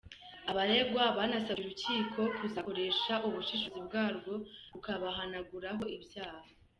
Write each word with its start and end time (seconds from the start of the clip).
Abaregwa 0.51 1.03
banasabye 1.17 1.61
urukiko 1.65 2.19
kuzakoresha 2.37 3.13
ubushishozi 3.27 3.79
bwarwo 3.87 4.33
rukabahanaguraho 4.73 5.83
ibyaha. 5.97 6.47